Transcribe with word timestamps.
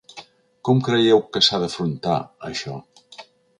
Com 0.69 0.81
creieu 0.87 1.21
que 1.35 1.43
s’ha 1.49 1.61
d’afrontar 1.65 2.17
això? 2.51 2.81